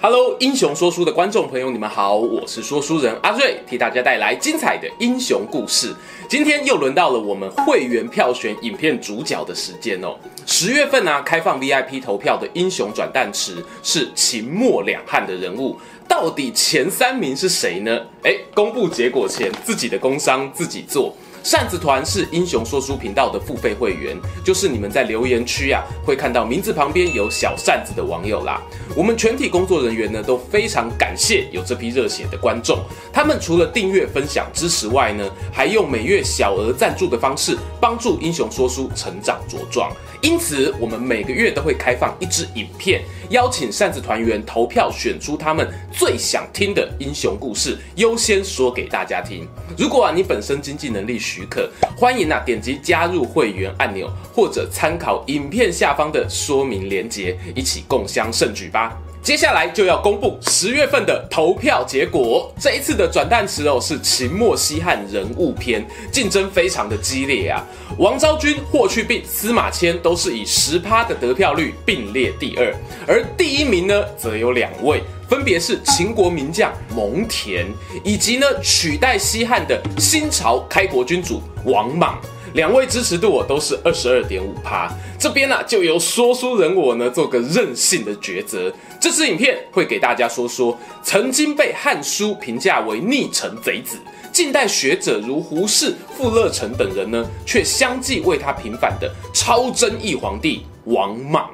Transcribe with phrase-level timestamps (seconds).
[0.00, 5.92] Hello，英雄说书的观众朋友，你们好，我是说书人阿瑞，替大家带来精彩的英雄故事。
[6.28, 10.14] 今天又轮到了我们会员票选影片主角的时间哦。
[10.46, 18.00] 十月份呢、啊，开放 VIP 投票的英雄转蛋池是秦末两汉的人物，到底前三名是谁呢？
[18.22, 21.12] 哎，公布结果前，自己的工商自己做。
[21.42, 28.60] 扇子团是英雄说书频道的付费会员，就是你们在留言区啊会看到名字旁边有小扇子的网友啦。
[28.94, 32.78] 我们全体工作人员呢都非常感谢有这批热血的观众，
[33.12, 39.90] 他们除了订阅、分享、支持外呢，还用每月小额赞助的方式帮助英雄说书成长茁壮。
[40.20, 49.46] 因此，我们每个月都会开放一支影片，邀请扇子团员投票选出他们最想听的英雄故事，优先说给大家听。
[49.76, 58.96] 如果啊你本身经济能力许可，欢迎啊点击加入会员按钮，或者参考影片下方的说明连结，一起共襄盛举吧。
[59.20, 62.50] 接下来就要公布十月份的投票结果。
[62.58, 67.62] 这一次的转蛋池哦，是秦末西汉人物篇，竞争非常的激烈啊。
[67.98, 72.74] 王昭君、霍去病、司马迁都是以十趴的得票率并列第二，
[73.06, 77.66] 而第一名呢，则有两位，分别是秦国名将蒙恬，
[78.02, 82.18] 以及呢取代西汉的新朝开国君主王莽。
[82.54, 88.72] 两位支持度我都是二十二点五趴，这边呢、啊、就由说书人我呢做个任性的抉择。
[88.98, 93.98] 这支影片会给大家说说曾经被《汉书》评价为逆臣贼子，
[94.32, 101.50] 近代学者如胡适、傅乐成等人呢，却相继为他平反的超争议皇帝王莽。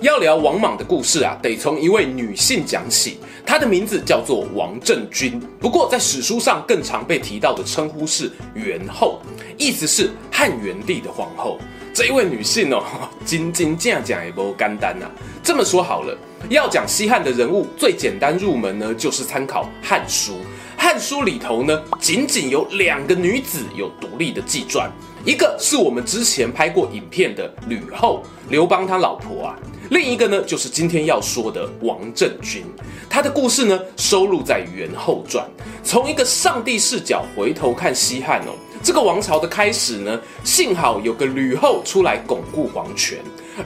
[0.00, 3.18] 要聊王莽的故事啊，得从一位女性讲起。
[3.44, 9.20] 她的名字叫做王政君，不过在史书上更常被提到的称呼是元后，
[9.58, 11.58] 意思是汉元帝的皇后。
[11.92, 12.82] 这一位女性哦，
[13.26, 15.06] 真真正正也不简单呐。
[15.42, 16.16] 这么说好了，
[16.48, 20.32] 要讲西汉的人物，最简单入门呢，就是参考《汉书》。
[20.78, 24.90] 《汉书》里头呢，仅仅有两个女子有独立的纪传，
[25.24, 29.58] 一个是我们之前拍过影片的吕后，刘邦他老婆啊。
[29.90, 32.64] 另一个呢，就是今天要说的王政君，
[33.08, 35.44] 他的故事呢，收录在《元后传》。
[35.82, 43.18] 从一个上帝视角回头看西汉哦，这个王朝的开始呢，幸好有个吕后出来巩固皇权，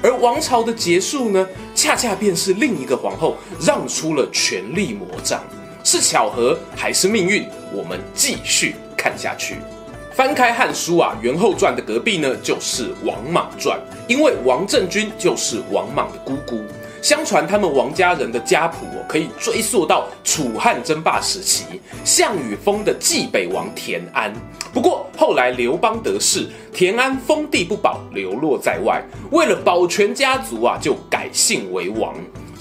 [0.03, 5.45] 而王朝的结束呢，恰恰便是另一个皇后让出了权力魔杖，
[5.85, 7.47] 是巧合还是命运？
[7.73, 9.57] 我们继续看下去。
[10.15, 13.77] 翻开《汉书》啊，《元后传》的隔壁呢，就是《王莽传》，
[14.07, 16.63] 因为王政君就是王莽的姑姑。
[17.03, 21.65] 相传他们王家人的家谱哦，可以追溯到楚汉争霸时期，
[22.05, 24.33] 项羽封的济北王田安。
[24.73, 32.15] 不过后来刘邦得势，田安封地不保，流落在外，为了保全家族啊，就改姓为王。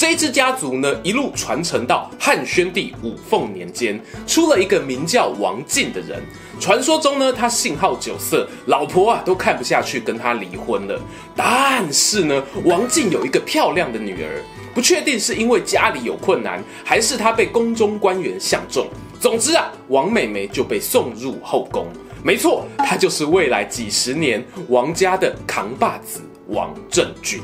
[0.04, 3.98] 这一支家族呢，一路传承到汉宣帝武凤年间，
[4.28, 6.22] 出了一个名叫王进的人。
[6.60, 11.00] 传说中呢，他性好酒色，老婆啊都看不下去，跟他离婚了。
[11.38, 14.44] 但是呢，王进有一个漂亮的女儿，
[14.76, 18.86] 不确定是因为家里有困难，还是他被宫中官员相中。
[19.22, 21.88] 总之啊，王妹妹就被送入后宫。
[22.22, 26.20] 没错，她就是未来几十年王家的扛把子
[26.50, 27.42] 王政君。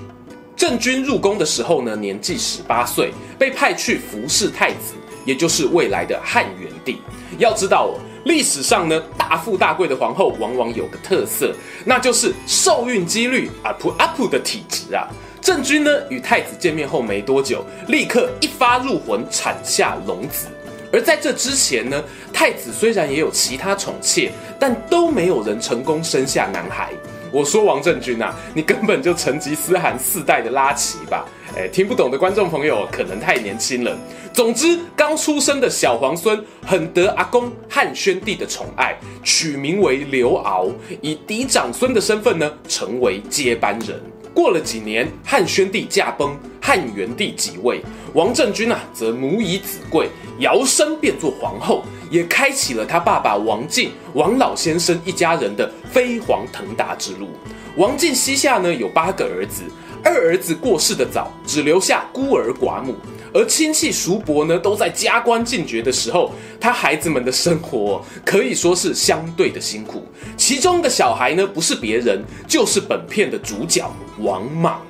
[0.60, 4.94] 郑君入宫的时候呢，年纪十八岁，被派去服侍太子，
[5.24, 6.98] 也就是未来的汉元帝。
[7.38, 11.56] 要知道哦，历史上呢，大富大贵的皇后往往有个特色，
[11.86, 15.08] 那就是受孕几率 up up 的体质啊。
[15.40, 20.48] 郑君呢，与太子见面后没多久，立刻一发入魂，产下龙子。
[20.92, 22.04] 而在这之前呢，
[22.34, 26.92] 太子虽然也有其他宠妾，但都没有人成功生下男孩。
[27.32, 31.26] 我说王政君啊，你根本就成吉思汗四代的拉齐吧？
[31.58, 33.98] 哎，听不懂的观众朋友可能太年轻了。
[34.34, 40.72] 总之，刚出生的小皇孙很得阿公汉宣帝的宠爱，取名为刘遨，
[41.02, 44.00] 以嫡长孙的身份呢，成为接班人。
[44.34, 47.82] 过了几年，汉宣帝驾崩，汉元帝即位，
[48.14, 50.08] 王政君啊，则母以子贵，
[50.40, 57.30] 摇身变作皇后，也开启了他爸爸王进、王老先生一家人的飞黄腾达之路。
[57.76, 59.64] 王进膝下呢有八个儿子，
[60.04, 62.96] 二儿子过世的早，只留下孤儿寡母，
[63.34, 70.06] 而亲戚叔伯呢都在加官进爵的时候，他孩子们的生活可以说是相对的辛苦。
[70.36, 73.90] 其中的小孩呢，不是别人，就是本片的主角
[74.20, 74.82] 王莽。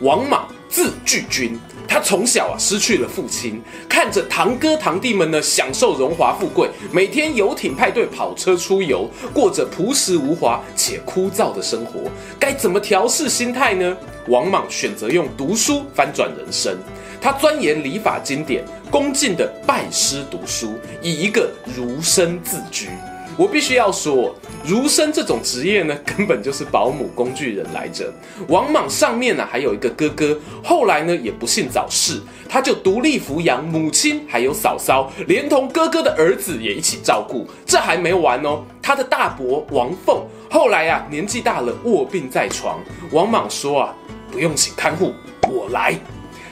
[0.00, 1.58] 王莽字巨君。
[1.94, 13.96] 他从小啊失去了父亲，看着堂哥堂弟们呢享受荣华富贵，每天游艇派对、跑车出游，过着朴实无华且枯燥的生活，该怎么调试心态呢？
[14.26, 16.76] 王莽选择用读书翻转人生，
[17.20, 22.88] 他钻研礼法经典，恭敬的拜师读书，以一个儒生自居。
[23.36, 24.32] 我必须要说，
[24.64, 28.12] 儒生这种职业呢，根本就是保姆工具人来着。
[28.48, 37.44] 王莽上面呢、还有一个哥哥，后来呢也不幸早逝，他就独立抚养母亲还有嫂嫂，连同哥哥的儿子也一起照顾。
[37.66, 42.78] 这还没完哦，他的大伯王凤后来啊年纪大了卧病在床，
[43.10, 43.94] 王莽说啊，
[44.30, 45.12] 不用请看护，
[45.48, 45.98] 我来。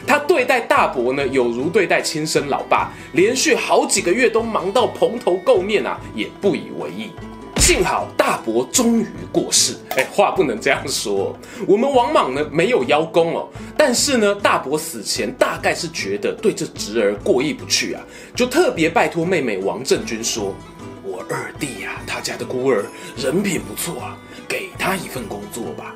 [0.07, 7.11] 他对待大伯呢，有如对待亲生老爸，连续好几个月都忙到蓬头垢面啊，也不以为意。
[7.59, 11.35] 幸好大伯终于过世，哎，话不能这样说。
[11.65, 18.03] 我们王莽呢没有邀功哦，但是呢，大伯死前大概是觉得对这侄儿过意不去啊，
[18.35, 20.53] 就特别拜托妹妹王政君说
[21.07, 22.85] ：“我二弟呀、啊，他家的孤儿
[23.17, 24.19] 人品不错啊，
[24.49, 25.95] 给他一份工作吧。”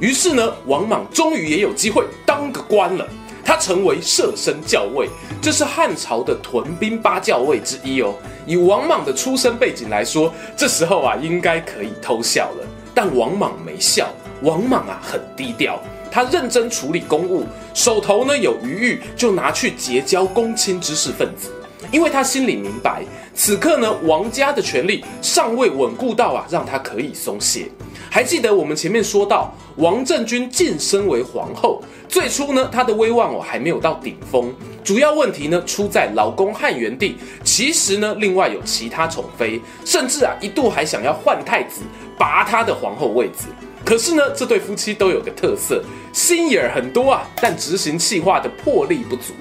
[0.00, 3.06] 于是呢，王莽终于也有机会当个官了。
[3.44, 5.08] 他成为摄生校尉，
[5.40, 8.14] 这是汉朝的屯兵八校尉之一哦。
[8.46, 12.66] 以王莽的出身背景来说，这时候啊应该可以偷笑了。
[12.94, 14.08] 但王莽没笑，
[14.42, 15.80] 王莽啊很低调，
[16.10, 21.50] 他认真处理公务，手头呢有余裕就拿去结交公卿知识分子，
[21.90, 23.02] 因为他心里明白，
[23.34, 27.70] 此刻呢王家的权力尚未稳固到啊让他可以松懈。
[28.14, 31.82] 还记得我们前面说到，王政君晋升为皇后。
[32.10, 34.52] 最初呢，她的威望哦还没有到顶峰，
[34.84, 41.80] 主要问题呢出在老公汉元帝，其实呢另外有其他宠妃，甚至啊一度还想要换太子，
[42.18, 43.46] 拔她的皇后位子。
[43.82, 45.82] 可是呢，这对夫妻都有个特色，
[46.12, 49.32] 心眼儿很多啊，但执行计划的魄力不足。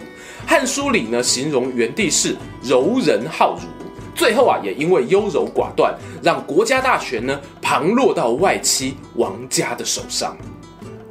[0.50, 3.81] 《汉书》里呢形容元帝是柔人好儒，
[4.16, 10.38] 最后啊也因为优柔寡断，让国家大权呢旁落到外戚王家的手上。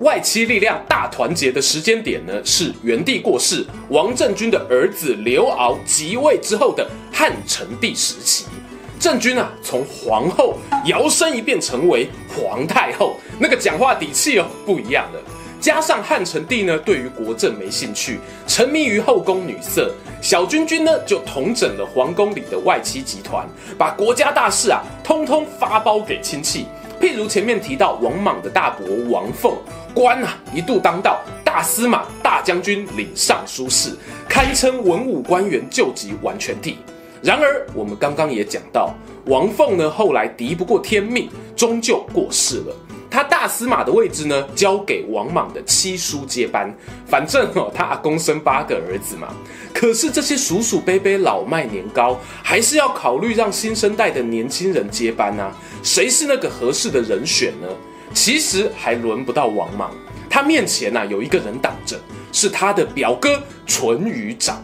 [0.01, 8.47] 外戚力量大团结的时间点呢，是元帝过世，王政君的儿子刘骜即位之后的汉成帝时期。
[8.99, 10.57] 政君啊，从皇后
[10.87, 15.21] 摇身一变成为皇太后，那个讲话底气哦不一样了。
[15.61, 19.93] 加上汉成帝呢，对于国政没兴趣，沉迷于后宫女色，
[20.23, 23.47] 小君君呢就统整了皇宫里的外戚集团，
[23.77, 26.65] 把国家大事啊通通发包给亲戚。
[26.99, 29.55] 譬如前面提到王莽的大伯王凤，
[29.95, 33.95] 官啊一度当到大司马、大将军、领尚书事，
[34.29, 36.79] 堪称文武官员救急完全体。
[37.23, 38.95] 然而我们刚刚也讲到，
[39.27, 42.75] 王凤呢后来敌不过天命，终究过世了。
[43.11, 46.73] 他大司马的位置呢，交给王莽的七叔接班。
[47.07, 49.35] 反正哦，他阿公生八个儿子嘛。
[49.75, 55.53] 可是这些叔叔伯伯老迈年高，还是要考虑让新生代的年轻人接班啊。
[55.83, 57.69] 谁是那个合适的人选呢？
[58.15, 59.91] 其实还轮不到王莽，
[60.29, 61.99] 他面前啊有一个人挡着，
[62.33, 64.63] 是他的表哥淳于长。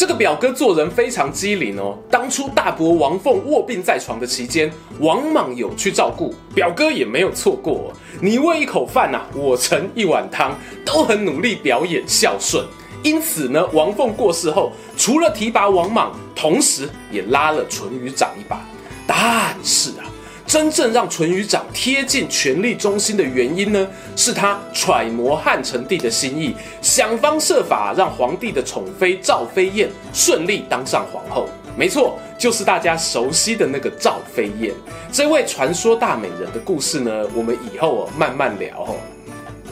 [0.00, 1.94] 这个表哥做人非常机灵哦。
[2.10, 7.92] 当初大伯王凤卧病在床的期间，王莽有去照顾，表哥也没有错过。
[8.18, 12.64] 你喂一口饭呐，我盛一碗汤，都很努力表演孝顺。
[13.02, 18.58] 因此呢，王凤过世后，除了提拔王莽，同时也拉了淳于长一把。
[19.06, 20.08] 但是啊。
[20.50, 31.48] 真正让淳于长贴近权力中心的原因呢，是他揣摩汉成帝的心意，想方设法让皇帝的宠妃赵飞燕顺利当上皇后。
[31.76, 34.74] 没错，就是大家熟悉的那个赵飞燕。
[35.12, 38.96] 这位传说大美人的故事呢，我们以后慢慢聊。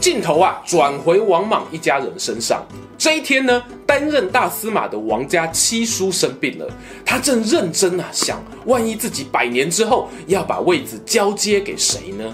[0.09, 2.67] 镜头啊，转回王莽一家人身上。
[2.97, 6.67] 这一天呢，担任大司马的王家七叔生病了，
[7.05, 12.25] 他正认真啊想，万一自己百年之后要把位子交接给谁呢？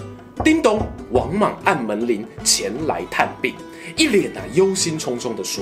[0.41, 3.53] 叮咚，王莽按门铃前来探病，
[3.97, 5.61] 一脸啊忧心忡忡地说：“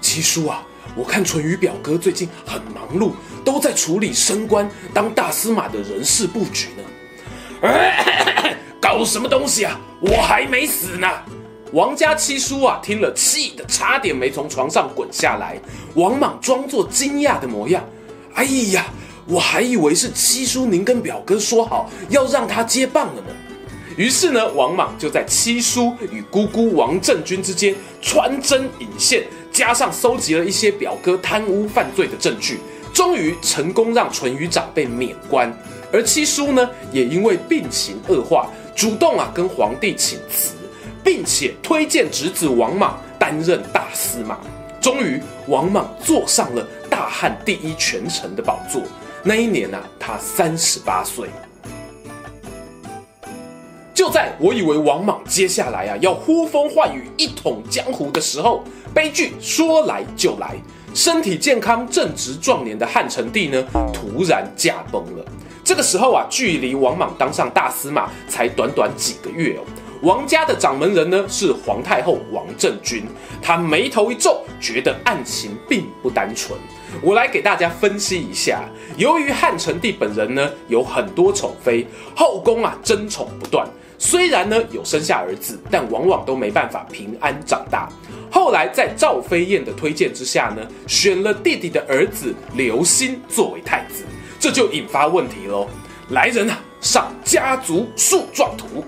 [0.00, 0.62] 七叔啊，
[0.96, 3.12] 我看淳于表哥最近很忙碌，
[3.44, 7.68] 都在处理升官当大司马的人事布局呢。
[7.68, 9.80] 哎” 搞什么东西啊？
[10.06, 11.08] 我还没死呢！
[11.72, 15.58] 王家七叔啊，听了气得差点没从床上滚下来。
[15.94, 17.82] 王莽装作惊讶的模样
[18.36, 18.84] ：“哎呀，
[19.26, 23.28] 我还以为是七叔您跟表哥说好要让他接棒了呢。”
[23.96, 32.58] 于是呢，王莽就在七叔与姑姑王政君之间穿针引线，加上搜集了一些表哥贪污犯罪的证据，
[32.92, 35.50] 终于成功让淳于长被免官。
[35.90, 40.54] 而七叔呢，也因为病情恶化，主动啊跟皇帝请辞，
[41.02, 44.38] 并且推荐侄子王莽担任大司马。
[44.80, 48.82] 终于，王莽坐上了大汉第一权臣的宝座。
[49.22, 51.28] 那一年啊，他三十八岁。
[53.94, 60.56] 就在我以为王莽接下来啊要呼风唤雨一统江湖的时候，悲剧说来就来，
[60.92, 65.24] 身体健康正值壮年的汉成帝呢突然驾崩了。
[65.64, 69.64] 这个时候啊，距离王莽当上大司马才短短几个月哦。
[70.02, 73.04] 王家的掌门人呢是皇太后王政君，
[73.40, 76.58] 他眉头一皱，觉得案情并不单纯。
[77.02, 78.62] 我来给大家分析一下，
[78.98, 83.66] 由于汉成帝本人呢有很多宠妃，后宫啊争宠不断。
[83.98, 87.88] 虽然呢有生下儿子，但往往都没办法平安长大。
[88.30, 94.04] 后来在赵飞燕的推荐之下呢，选了弟弟的儿子刘欣作为太子，
[94.44, 95.66] 这就引发问题喽。
[96.10, 98.84] 来人啊，上家族树状图。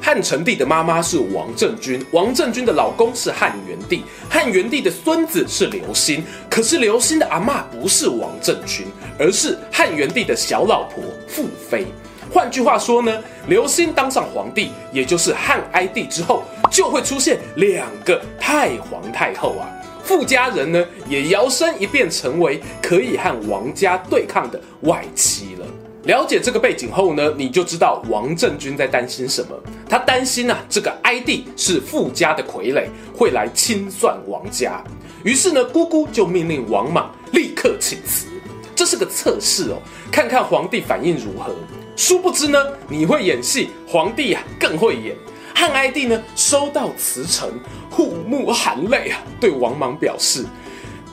[0.00, 6.22] 汉成帝的妈妈是王政君，王政君的老公是汉元帝，汉元帝的孙子是刘欣。
[6.48, 8.86] 可是刘欣的阿嬷不是王政君，
[9.18, 11.88] 而是汉元帝的小老婆傅妃。
[12.32, 19.66] 换句话说呢，刘欣当上皇帝，也就是汉哀帝之后，就会出现两个太皇太后啊。
[20.04, 25.66] 富家人呢，也摇身一变成为可以和王家对抗的外戚了。
[26.04, 29.50] 了解这个背景后呢，你就知道王政君在担心什么。
[29.88, 34.82] 他担心啊，这个哀帝是富家的傀儡，会来清算王家。
[35.22, 38.26] 于是呢，姑姑就命令王莽立刻请辞。
[38.74, 39.78] 这是个测试哦，
[40.10, 41.54] 看看皇帝反应如何。
[41.94, 45.14] 殊不知呢，你会演戏，皇帝啊更会演。
[45.54, 47.50] 汉哀帝呢收到辞呈，
[47.90, 50.44] 护目含泪啊，对王莽表示：“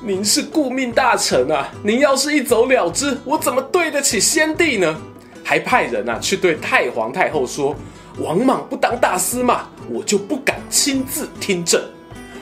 [0.01, 4.95] 您是顾命大臣啊，您要是一走了之，我怎么对得起先帝呢？”
[5.43, 7.75] 还派人啊去对太皇太后说
[8.21, 11.81] ：“王莽不当大司马，我就不敢亲自听政。”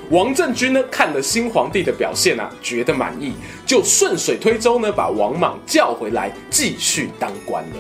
[0.10, 3.34] 王政君呢看了新皇帝的表现啊，觉得满意，
[3.66, 7.76] 就顺水推舟呢把王莽叫回来继续当官了。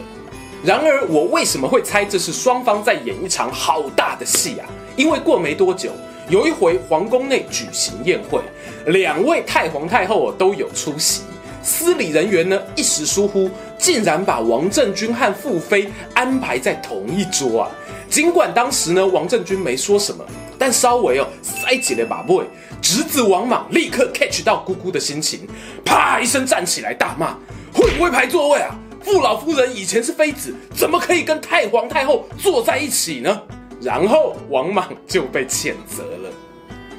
[0.63, 4.67] 然而，我为什么会猜这是双方在演一场好大的戏啊？
[4.95, 5.91] 因为过没多久，
[6.29, 8.41] 有一回皇宫内举行宴会，
[8.87, 11.21] 两位太皇太后都有出席。
[11.61, 17.71] 司礼人员呢一时疏忽，竟然把王政君和傅妃安排在同一桌啊！
[18.09, 20.25] 尽管当时呢王政君没说什么，
[20.57, 22.43] 但稍微哦塞起了把位，
[22.81, 25.47] 侄子王莽立刻 catch 到姑姑的心情，
[25.85, 27.35] 啪一声站起来大骂：
[27.73, 28.73] 会不会排座位啊？
[29.07, 33.41] 傅老夫人以前是妃子，怎么可以跟太皇太后坐在一起呢？
[33.79, 36.29] 然后王莽就被谴责了。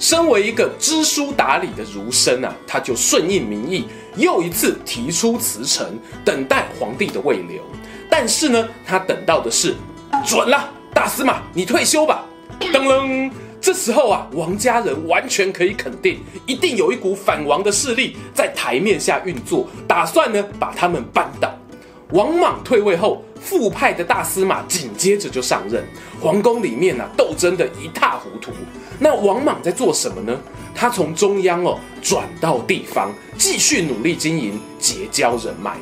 [0.01, 3.87] 身为一个知书达理的儒生啊，他就顺应民意，
[4.17, 7.61] 又一次提出辞呈，等待皇帝的慰留。
[8.09, 9.75] 但是呢，他等到的是
[10.25, 12.25] 准了，大司马你退休吧。
[12.59, 21.55] 噔噔，这时候啊，王家人完全可以肯定，一定有一股反王的势力在台面下运作，打算呢把他们扳倒。
[22.13, 25.85] 王莽退位后，馥派的大司马紧接着就上任，
[26.19, 28.51] 皇宫里面啊斗争的一塌糊涂。
[28.99, 30.35] 那王莽在做什么呢？
[30.75, 35.77] 他从中央哦转到地方，继续努力经营，结交人脉。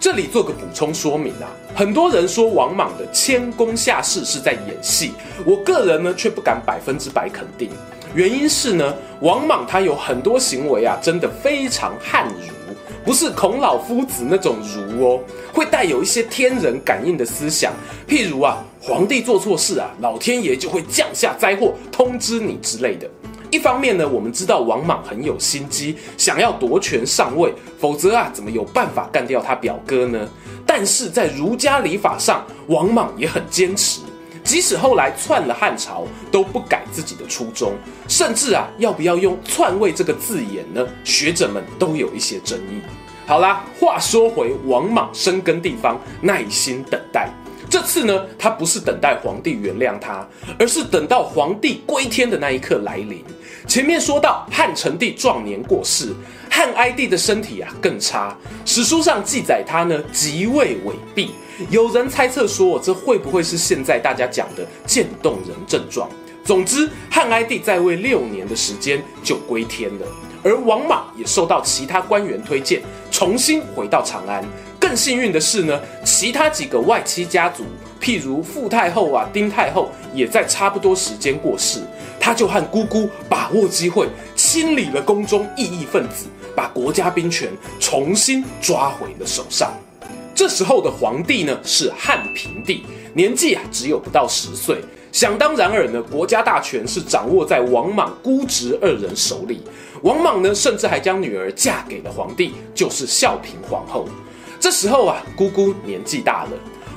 [0.00, 5.12] 这里做个补充说明啊，很多人说王莽的谦恭下士是在演戏，
[5.44, 7.68] 我个人呢却不敢百分之百肯定。
[8.14, 12.54] 原因是呢，王莽他有很多行为啊，真的非常汉儒。
[13.08, 17.72] 不是孔老夫子那种儒哦，会带有一些天人感应的思想。
[18.06, 23.08] 譬如啊，皇帝做错事啊，老天爷就会降下灾祸通知你之类的。
[23.50, 27.50] 一方面呢，我们知道王莽很有心机，想要夺权上位，
[27.80, 30.28] 否则啊，怎么有办法干掉他表哥呢？
[30.66, 34.02] 但是在儒家礼法上，王莽也很坚持。
[34.44, 37.72] 即使后来篡了汉朝，都不改自己的初衷，
[38.06, 40.86] 甚至啊，要不要用篡位这个字眼呢？
[41.04, 42.82] 学者们都有一些争议。
[43.28, 47.28] 好啦，话说回王莽生根地方，耐心等待。
[47.68, 50.26] 这次呢，他不是等待皇帝原谅他，
[50.58, 53.22] 而是等到皇帝归天的那一刻来临。
[53.66, 56.14] 前面说到汉成帝壮年过世，
[56.48, 61.28] 汉哀帝的身体啊更差，史书上记载他呢即位痿痹。
[61.68, 66.08] 有人猜测说，这会不会是现在大家讲的渐冻人症状？
[66.42, 70.06] 总之，汉哀帝在位六年的时间就归天了，
[70.42, 74.44] 而王莽也受到其他官员推荐，重新回到长安。
[74.78, 77.64] 更幸运的是呢，其他几个外戚家族，
[78.00, 81.80] 譬如傅太后啊、丁太后，也在差不多时间过世。
[82.20, 89.72] 他就和姑姑把握机会，清理了宫中异议分子，把国家兵权重新抓回了手上。
[90.34, 94.80] 这时候的皇帝呢，是汉平帝，年纪啊只有不到十岁。
[95.10, 99.62] 想当然尔呢，国家大权是掌握在王莽姑侄二人手里。
[100.02, 104.06] 王莽呢，甚至还将女儿嫁给了皇帝，就是孝平皇后。
[104.60, 106.50] 这时候啊，姑姑年纪大了，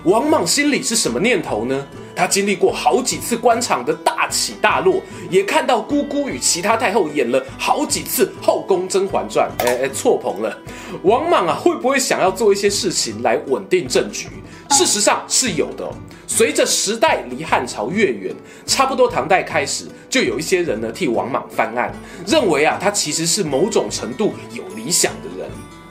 [0.03, 1.87] 王莽心里是什么念头呢？
[2.13, 10.55] 他经历过好几次官场的大起大落，也看到姑姑与其他太后演了好几次《后宫甄嬛传》，哎哎，错棚了。
[11.03, 14.27] 王莽啊，会不会想要做一些事情来稳定政局？
[14.71, 15.89] 事实上是有的。
[16.33, 18.33] 随着时代离汉朝越远，
[18.65, 21.93] 差不多唐代开始，就有一些人呢替王莽翻案，
[22.25, 25.49] 认为啊他其实是某种程度有理想的人。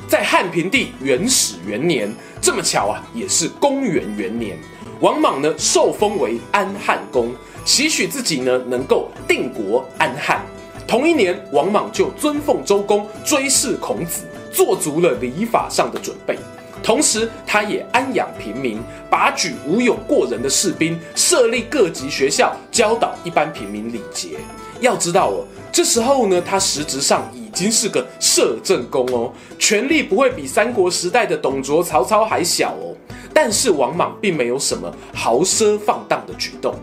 [0.09, 4.57] 在汉平帝元始元年，这么巧啊，也是公元元年，
[5.01, 7.35] 王莽呢受封为安汉公，
[7.67, 10.41] 期许自己呢能够定国安汉。
[10.89, 16.39] 同一年，王莽就尊奉周公，追谥孔子，做足了礼法上的准备。
[16.83, 24.39] 同时，他也安养平民，拔举武勇过人的士兵，设立各级学校，教导一般平民礼节。
[24.81, 32.97] 要知道哦，这时候呢，他实质上已经是个摄政公哦，权力不会比三国时代的董卓、曹操还小哦。
[33.33, 36.75] 但是王莽并没有什么豪奢放荡的举动。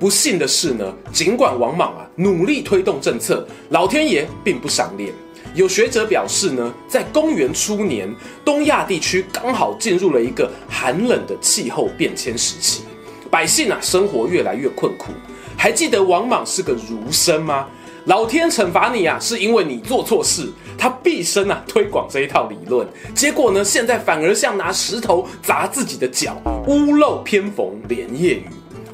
[0.00, 5.14] 不幸的是呢，尽管王莽啊努力推动政策，老天爷并不赏脸。
[5.54, 8.12] 有学者表示呢，在公元初年，
[8.44, 12.82] 东亚地区刚好进入了一个寒冷的气候变迁时期，
[13.30, 15.12] 百姓啊生活越来越困苦。
[15.56, 17.68] 还记得王莽是个儒生吗？
[18.06, 20.52] 老天惩罚你啊，是因为你做错事。
[20.76, 28.46] 他毕生啊推广这一套理论，结果呢，现在反而像拿石头砸自己的脚，屋漏偏逢连夜雨。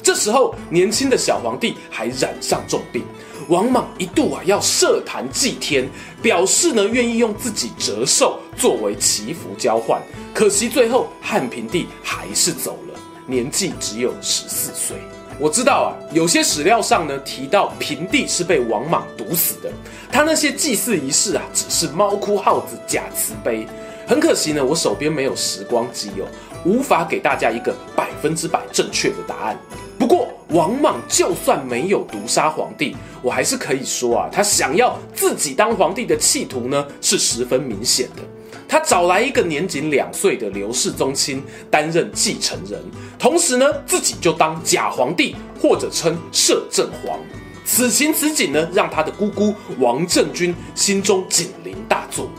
[0.03, 3.03] 这时候，年轻的小皇帝还染上重病。
[3.51, 5.85] 王莽一度啊要设坛祭天，
[6.21, 10.01] 表示呢愿意用自己折寿作为祈福交换。
[10.33, 14.95] 可惜最后汉平帝还是走了，年纪只有十四岁。
[15.37, 19.69] 我知道啊，有些史料上呢提到平帝是被王莽毒死的，
[20.09, 23.67] 他那些祭祀仪式啊只是猫哭耗子假慈悲。
[24.07, 26.25] 很可惜呢，我手边没有时光机哦，
[26.63, 29.59] 无法给大家一个百分之百正确的答案。
[29.99, 38.21] 不过王莽就算没有毒杀皇帝，我还是可以说啊，他想要自己当皇帝的企图呢是十分明显的。
[38.67, 42.81] 他找来一个年仅两岁的刘氏宗亲担任继承人，
[43.17, 47.17] 同时呢自己就当假皇帝或者称摄政皇。
[47.65, 52.29] 此情此景呢，让他的姑姑王政君心中警铃大作。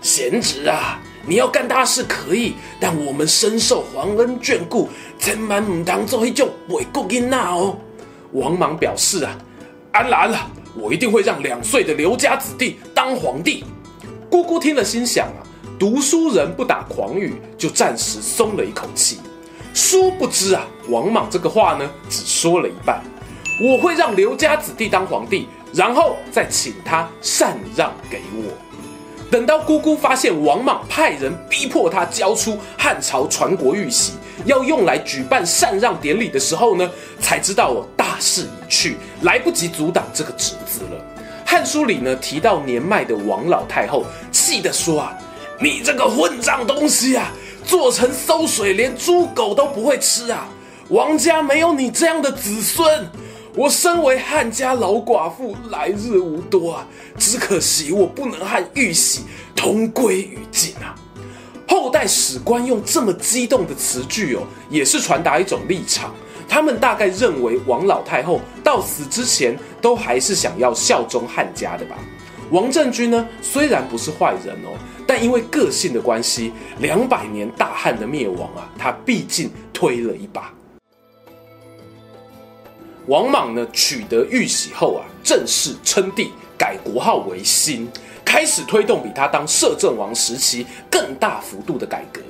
[0.00, 0.98] 贤侄啊！
[1.26, 4.88] 你要干大事可以，但我们深受皇恩眷顾，
[5.20, 7.76] 千万唔当做一种伪国囡仔哦。
[8.32, 9.36] 王莽表示啊，
[9.92, 13.62] 安了安了，我一定会让两岁的刘家子弟当皇帝。
[14.30, 15.44] 姑姑听了心想啊，
[15.78, 19.18] 读书人不打诳语，就暂时松了一口气。
[19.74, 23.02] 殊不知啊，王莽这个话呢，只说了一半。
[23.60, 28.69] 我会让刘家子弟当皇帝，然后再请他禅让给我。
[29.30, 34.14] 等到姑姑发现王莽派人逼迫他交出汉朝传国玉玺，
[34.44, 36.90] 要用来举办禅让典礼的时候呢，
[37.20, 40.98] 才知道哦，大势已去，来不及阻挡这个侄子了。
[41.48, 45.16] 《汉书》里呢提到年迈的王老太后，气得说啊
[45.60, 47.30] ：“你这个混账东西啊，
[47.64, 50.48] 做成馊水连猪狗都不会吃啊！
[50.88, 53.08] 王家没有你这样的子孙。”
[53.60, 56.86] 我身为汉家老寡妇，来日无多啊！
[57.18, 60.96] 只可惜我不能和玉玺同归于尽啊！
[61.68, 66.14] 后代史官用这么激动的词句哦，也是传达一种立场。
[66.48, 71.98] 他们大概认为王老太后到死之前都还是想要效忠汉家的吧。
[72.50, 74.72] 王政君呢，虽然不是坏人哦，
[75.06, 80.50] 但因为个性的关系，两百年大汉的灭亡啊，他毕竟推了一把。
[83.10, 87.90] 王莽呢，取得玉玺后啊，正式称帝，改国号为新，
[88.24, 92.20] 开始推动比他当摄政王时期更大幅度的改革。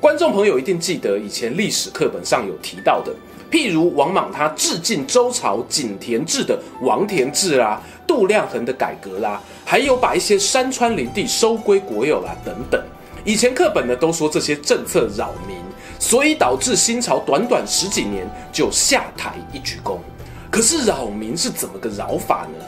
[0.00, 3.12] 观众朋友一定记得以前历史课本上有提到的，
[3.50, 12.80] 譬如王莽他致敬周朝井田制的王田制啦，度量衡的改革啦，还有把一些山川林地收归国有啦等等。
[13.24, 15.56] 以前课本呢都说这些政策扰民，
[15.98, 19.98] 所以导致新朝短短十几年就下台一鞠躬。
[20.50, 22.64] 可是扰民是怎么个扰法呢？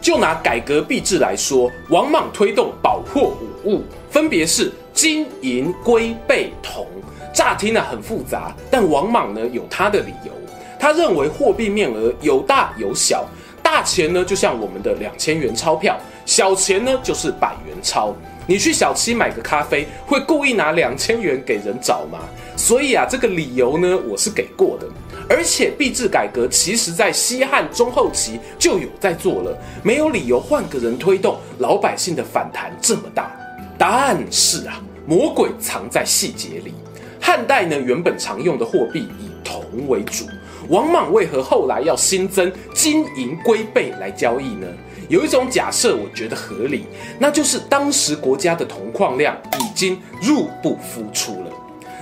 [0.00, 3.32] 就拿改革币制来说，王莽推动宝货
[3.64, 6.86] 五物，分别是金银龟贝铜。
[7.32, 10.30] 乍听呢很复杂，但王莽呢有他的理由。
[10.78, 13.26] 他认为货币面额有大有小，
[13.62, 18.14] 大钱呢就像我们的两千元钞票，小钱呢就是百元钞。
[18.46, 22.20] 你去小七买个咖啡，会故意拿两千元给人找吗？
[22.56, 24.86] 所以啊，这个理由呢我是给过的。
[25.28, 33.30] 而且币制改革其实在西汉中后期就有在做了，没有理由换个人推动，老百姓的反弹这么大。
[33.78, 36.74] 答案是啊，魔鬼藏在细节里。
[37.20, 40.26] 汉代呢原本常用的货币以铜为主。
[40.68, 44.66] 王莽为何后来要新增金银龟贝来交易呢？
[45.08, 46.86] 有一种假设，我觉得合理，
[47.18, 51.50] 那就是当时国家的铜矿量已经入不敷出了。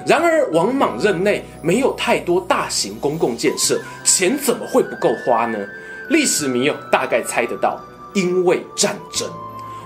[0.07, 5.59] 然而，王莽任内没有太多大型公共建设，钱怎么会不够花呢？
[6.09, 7.81] 历史迷友大概猜得到，
[8.13, 9.29] 因为战争。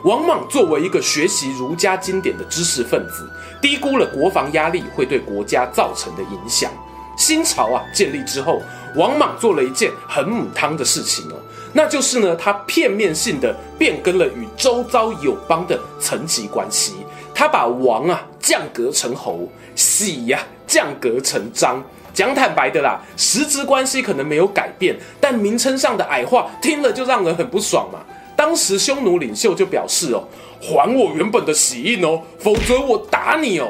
[0.05, 3.29] 王莽作为一个学习儒家经典的知识分子，
[3.61, 6.71] 低估了国防压力会对国家造成的影响。
[7.17, 8.63] 新朝啊建立之后，
[8.95, 11.35] 王莽做了一件很母汤的事情哦，
[11.73, 16.95] 那就是呢，他片面性的变更了与周遭友邦的层级关系，
[17.35, 21.81] 他把王啊降格成侯，喜呀、降格成章。
[22.13, 28.01] 讲坦白的啦，实质关系可能没有改变，但名称上的矮化听了就让人很不爽嘛。
[28.35, 30.25] 当时匈奴领袖就表示哦，
[30.61, 33.69] 还我原本的玺印哦，否则我打你哦。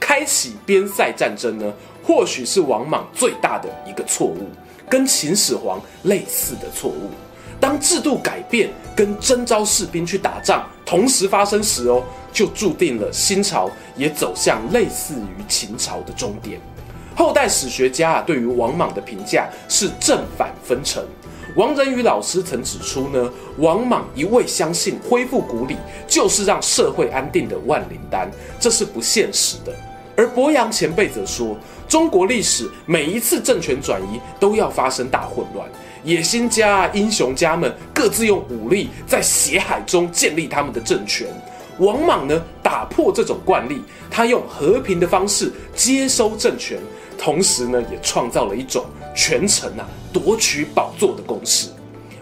[0.00, 1.72] 开启边塞战争呢？
[2.02, 4.48] 或许是王莽最大的一个错误，
[4.88, 7.10] 跟秦始皇类似的错误。
[7.62, 16.60] 当制度改变跟征召士兵去打仗同时发生时哦，就注定了新朝也走向类似于秦朝的终点。
[17.14, 21.04] 后代史学家啊，对于王莽的评价是正反分成。
[21.54, 25.76] 王仁宇老师曾指出呢，王莽一味相信恢复古礼
[26.08, 29.72] 就是让社会安定的万灵丹，这是不现实的。
[30.16, 31.56] 而伯阳前辈则说，
[31.88, 35.66] 中国历史每一次政权转移都要发生大混乱，
[36.04, 41.28] 野心家、英雄家们各自用武力在血海中建立他们的政权。
[41.78, 46.78] 王莽呢，打破这种惯例，他用和平的方式接收政权，
[47.16, 48.84] 同时呢，也创造了一种
[49.14, 51.68] 权臣啊夺取宝座的公式。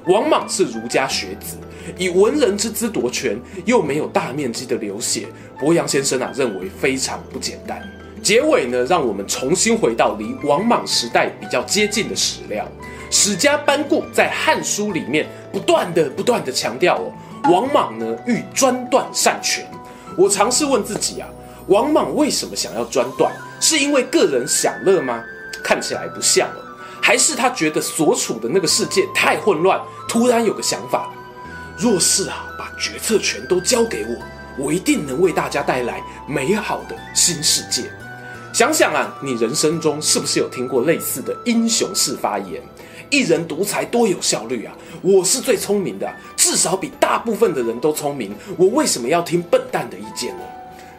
[0.07, 1.57] 王莽是儒家学子，
[1.99, 5.27] 以文人之姿夺权，又没有大面积的流血，
[5.59, 7.83] 伯阳先生啊认为非常不简单。
[8.23, 12.67] 结尾呢，让我们重新回到离王莽时代比较接近的史料。
[13.11, 17.13] 史家班固在《汉书》里面不断的、不断的强调哦，
[17.51, 19.69] 王莽呢欲专断擅权。
[20.17, 21.29] 我尝试问自己啊，
[21.67, 23.33] 王莽为什么想要专断？
[23.61, 25.25] 是因为个人享乐吗？
[25.63, 26.63] 看起来不像哦，
[27.03, 31.13] 还是他觉得所处的那个世界太混乱，突然有个想法：
[31.77, 37.91] 若是啊，把决策权都交给我，我一定能为大家带来美好的新世界。
[38.53, 42.63] 想想啊，你人生中是不是有听过类似的英雄式发言？
[43.11, 44.73] 一人独裁多有效率啊！
[45.03, 48.35] 我是最聪明的，至少比大部分的人都聪明。
[48.57, 50.43] 我为什么要听笨蛋的意见呢？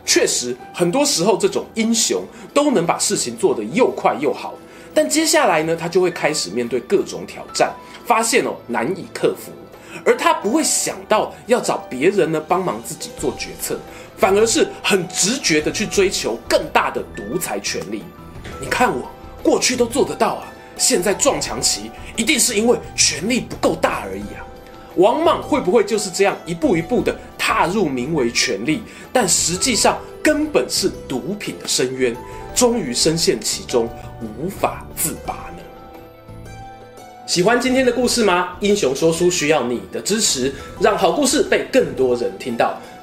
[0.06, 4.54] 确实，很多时候这种英雄都能把事情做得又快又好，
[4.94, 7.72] 但接下来呢，他就会开始面对各种挑战，
[8.06, 9.52] 发现哦难以克服，
[10.04, 13.80] 而他不会想到要找别人呢帮忙自己做决策。
[14.18, 18.04] 反而是很直觉的去追求更大的独裁权力。
[18.60, 19.10] 你看我
[19.42, 20.44] 过去都做得到啊，
[20.78, 24.46] 现在撞墙期一定是因为权力不够大而已啊。
[24.96, 32.16] 王莽会不会就是这样一步一步的踏入名为权力，但实际上根本是毒品的深渊，
[32.54, 33.90] 终于深陷其中
[34.22, 36.52] 无法自拔呢？
[37.26, 38.58] 喜欢今天的故事吗？
[38.60, 42.78] 英雄说书需要你的支持，让好故事被更多人听到。